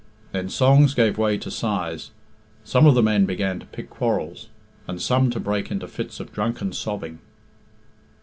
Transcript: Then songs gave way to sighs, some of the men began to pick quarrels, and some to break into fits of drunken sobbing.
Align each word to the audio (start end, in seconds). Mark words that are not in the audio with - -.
Then 0.31 0.49
songs 0.49 0.95
gave 0.95 1.19
way 1.19 1.37
to 1.37 1.51
sighs, 1.51 2.09
some 2.63 2.87
of 2.87 2.95
the 2.95 3.03
men 3.03 3.27
began 3.27 3.59
to 3.59 3.67
pick 3.67 3.91
quarrels, 3.91 4.47
and 4.87 4.99
some 4.99 5.29
to 5.29 5.39
break 5.39 5.69
into 5.69 5.87
fits 5.87 6.19
of 6.19 6.33
drunken 6.33 6.73
sobbing. 6.73 7.19